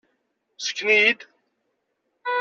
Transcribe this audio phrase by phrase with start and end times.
[0.59, 1.19] Ssken-iyi-d!